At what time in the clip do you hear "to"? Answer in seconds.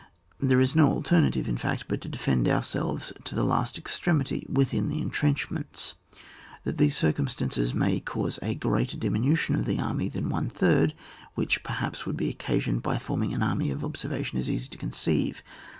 2.01-2.07, 3.23-3.35, 14.69-14.77